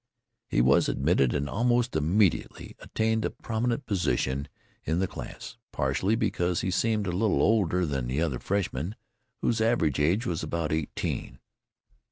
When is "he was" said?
0.49-0.89